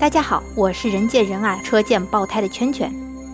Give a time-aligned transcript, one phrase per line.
[0.00, 2.90] 大家好，我是人见人爱、车见爆胎的圈圈。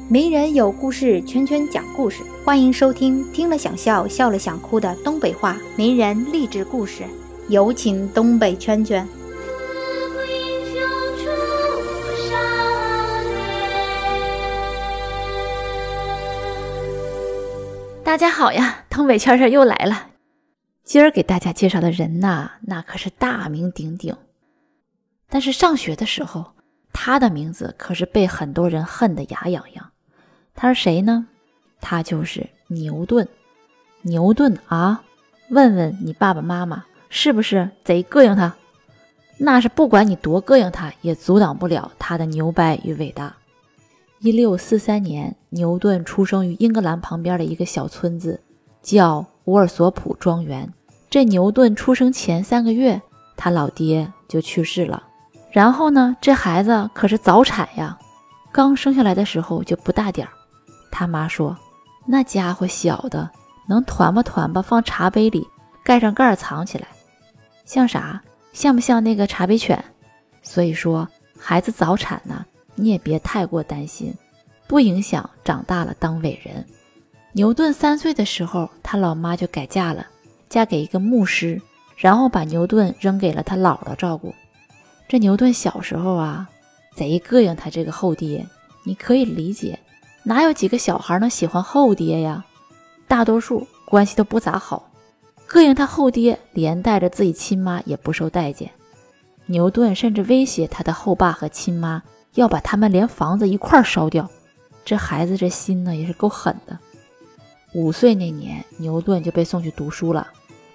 [0.08, 7.04] 名人有故事，圈圈讲故事，欢迎收听听了想笑、笑了想哭的东北话名人励志故事。
[7.48, 9.06] 有请东北圈圈。
[18.02, 20.08] 大家好呀，东北圈圈又来了。
[20.82, 24.16] 今儿给大家介绍的人呐，那可是大名鼎鼎。
[25.28, 26.55] 但是上学的时候。
[26.98, 29.90] 他的名字可是被很多人恨得牙痒痒。
[30.54, 31.26] 他是谁呢？
[31.78, 33.28] 他就是牛顿。
[34.00, 35.02] 牛顿啊，
[35.50, 38.56] 问问你爸爸妈妈，是不是贼膈应他？
[39.36, 43.36] 那是不管你多膈应他，也阻挡不了他的牛掰与伟大。
[44.20, 48.40] 一六四三年，牛顿出生于英格兰旁边的一个小村子，
[48.82, 50.72] 叫乌尔索普庄园。
[51.10, 53.02] 这牛顿出生前三个月，
[53.36, 55.05] 他老爹就去世了。
[55.56, 57.98] 然后呢，这孩子可是早产呀，
[58.52, 60.30] 刚生下来的时候就不大点儿。
[60.90, 61.56] 他妈说，
[62.04, 63.30] 那家伙小的
[63.66, 65.48] 能团吧团吧放茶杯里，
[65.82, 66.86] 盖上盖儿藏起来，
[67.64, 68.20] 像啥？
[68.52, 69.82] 像不像那个茶杯犬？
[70.42, 74.14] 所以说，孩子早产呢，你也别太过担心，
[74.66, 76.62] 不影响长大了当伟人。
[77.32, 80.06] 牛顿三岁的时候，他老妈就改嫁了，
[80.50, 81.58] 嫁给一个牧师，
[81.96, 84.34] 然后把牛顿扔给了他姥姥照顾。
[85.08, 86.48] 这牛顿小时候啊，
[86.94, 88.44] 贼膈应他这个后爹，
[88.84, 89.78] 你可以理解，
[90.24, 92.44] 哪有几个小孩能喜欢后爹呀？
[93.06, 94.90] 大多数关系都不咋好，
[95.48, 98.70] 膈应他后爹，连带着自己亲妈也不受待见。
[99.46, 102.02] 牛顿甚至威胁他的后爸和亲妈，
[102.34, 104.28] 要把他们连房子一块烧掉。
[104.84, 106.76] 这孩子这心呢，也是够狠的。
[107.74, 110.26] 五岁那年，牛顿就被送去读书了。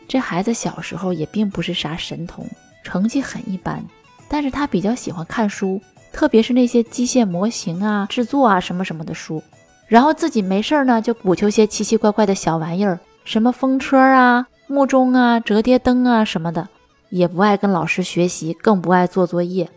[0.08, 2.48] 这孩子小时候也并不是啥神童，
[2.82, 3.86] 成绩很一般。
[4.34, 5.82] 但是他比较喜欢看书，
[6.14, 9.44] 特别是那些机械模型啊、制作啊什么什么的书。
[9.88, 16.70] 然后自己没事儿呢，就鼓求些奇奇怪怪的小玩意儿，什么风车啊、木钟啊、折叠灯啊什么的，
[17.10, 19.70] 也不爱跟老师学习，更不爱做作业。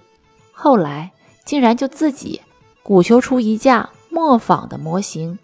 [0.53, 1.11] 后来
[1.45, 2.41] 竟然就自己
[2.85, 5.37] 鼓求出一架磨坊的模型，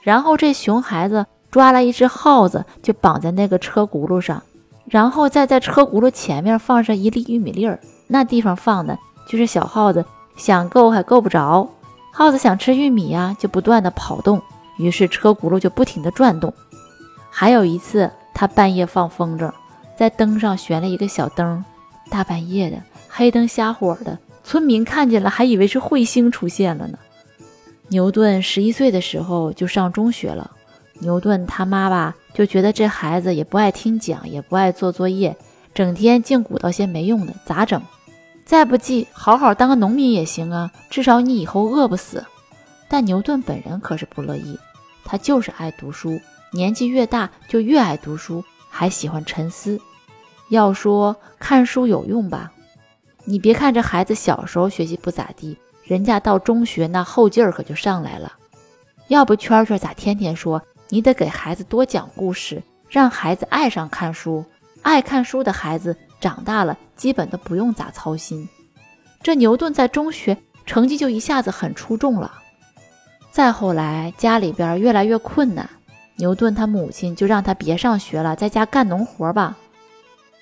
[0.00, 4.42] 然后这熊孩子抓了一只耗子，就绑在那个车轱辘上，
[4.86, 7.78] 然后再在车轱辘前面放上一粒玉米粒儿。
[8.06, 8.98] 那地方放的
[9.28, 10.04] 就是小耗子，
[10.36, 11.68] 想够还够不着。
[12.12, 14.40] 耗子想吃玉米呀，就不断的跑动，
[14.78, 16.52] 于是车轱辘就不停的转动。
[17.30, 19.50] 还有一次，他半夜放风筝，
[19.96, 21.64] 在灯上悬了一个小灯，
[22.08, 22.76] 大半夜的，
[23.08, 26.98] 黑灯瞎火的，村民看见了还以为是彗星出现了呢。
[27.88, 30.52] 牛顿十一岁的时候就上中学了，
[31.00, 35.36] 牛顿他妈吧就觉得这孩子也不爱听讲，也不爱做作业，
[35.74, 37.82] 整天净鼓捣些没用的，咋整？
[38.44, 42.24] 再不济，好好当个农民也行啊，至少你以后饿不死。
[42.88, 44.58] 但牛顿本人可是不乐意，
[45.04, 46.20] 他就是爱读书，
[46.52, 49.80] 年纪越大就越爱读书，还喜欢沉思。
[50.50, 52.52] 要说看书有用吧，
[53.24, 58.34] 你别看这孩子小时候学习不咋地，人家到中学那后劲儿可就上来了。
[59.08, 64.44] 要不圈圈咋天天说你得给孩子多讲故事，让孩子爱上看书，
[64.84, 65.96] 爱看书的孩子。
[66.20, 68.48] 长大了，基本都不用咋操心。
[69.22, 72.32] 这牛顿在中学成绩就一下子很出众了。
[73.30, 75.68] 再后来，家里边越来越困难，
[76.16, 79.58] 牛顿他母亲就让他别上学了，在家干农活吧。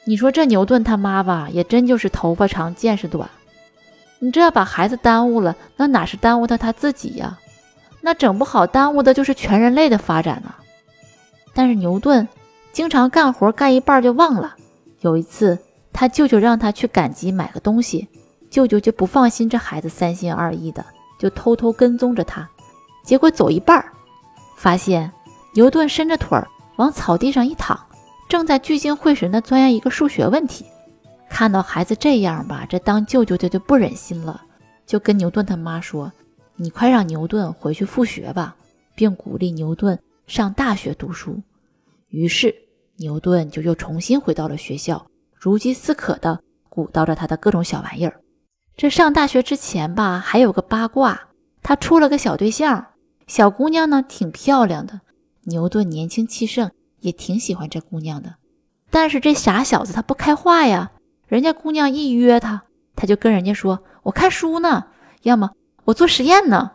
[0.04, 3.28] 你说这牛顿他妈吧，也真就是头发长见识短。
[4.20, 7.40] 你这要把孩子耽误了，那哪是耽误他他自己呀？
[8.02, 10.54] 那整不好耽误的就是全人类的发展呢。
[11.52, 12.28] 但是牛顿
[12.72, 14.56] 经常干活干一半就忘了。
[15.00, 15.58] 有一次。
[15.94, 18.08] 他舅舅让他去赶集买个东西，
[18.48, 20.82] 舅舅就不放心这孩子三心二意的，
[21.18, 22.48] 就偷偷跟踪着他。
[23.04, 23.84] 结果走一半，
[24.56, 25.12] 发现
[25.52, 27.78] 牛顿伸着腿儿往草地上一躺，
[28.26, 30.64] 正在聚精会神地钻研一个数学问题。
[31.28, 34.40] 看到孩子这样吧，这当舅舅的就不忍心了，
[34.86, 36.10] 就跟牛顿他妈说
[36.56, 38.56] ：“你快让牛顿回去复学吧，
[38.94, 41.38] 并鼓励牛顿上大学读书。”
[42.08, 42.54] 于是
[42.96, 45.06] 牛顿就又重新回到了学校。
[45.34, 48.20] 如饥似渴的鼓捣着他的各种小玩意儿。
[48.76, 51.28] 这上大学之前吧，还有个八卦，
[51.62, 52.86] 他处了个小对象，
[53.26, 55.00] 小姑娘呢挺漂亮的。
[55.42, 58.36] 牛顿年轻气盛，也挺喜欢这姑娘的。
[58.90, 60.92] 但是这傻小子他不开化呀，
[61.26, 62.62] 人家姑娘一约他，
[62.94, 64.84] 他就跟人家说：“我看书呢，
[65.22, 65.50] 要么
[65.84, 66.70] 我做实验呢。”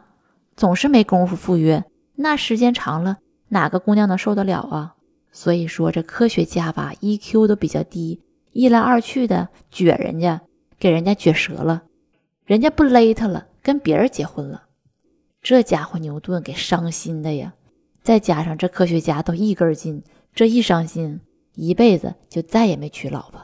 [0.57, 1.85] 总是没工夫赴约。
[2.15, 3.17] 那时间长了，
[3.49, 4.95] 哪个姑娘能受得了啊？
[5.39, 8.23] 所以说这科学家吧，EQ 都比较低。
[8.53, 10.41] 一来二去的撅人家，
[10.79, 11.83] 给人家撅折了。
[12.43, 14.63] 人家不勒他了，跟别人结婚了。
[15.43, 17.53] 这家伙牛顿给伤心的呀！
[18.01, 20.01] 再加上这科学家都一根筋，
[20.33, 21.21] 这一伤心，
[21.53, 23.39] 一辈子就再也没娶老婆。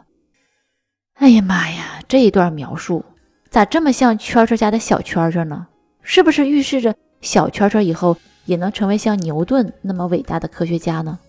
[1.14, 3.06] 哎呀妈呀，这一段描述
[3.52, 5.68] 咋这么像圈圈家的小圈圈呢？
[6.02, 11.20] 是不是预示着小圈圈以后也能成为像牛顿那么伟大的科学家呢？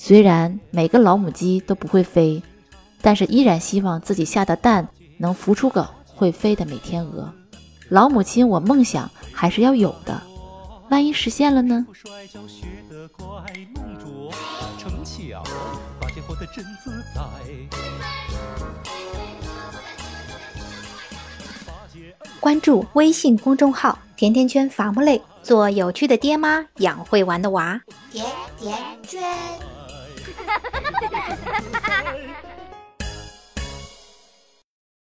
[0.00, 2.40] 虽然每个老母鸡都不会飞，
[3.02, 7.34] 但是依然希望自己下的蛋能孵出个会飞的美天鹅。
[7.88, 10.22] 老母亲，我梦想还是要有的。
[10.88, 11.84] 万一实现了呢？
[22.38, 27.80] 关注微信公众号“甜甜圈伐木累”，做有趣的爹妈，养会玩的娃。
[28.12, 28.24] 甜
[28.56, 29.20] 甜圈。
[30.36, 32.34] Bye.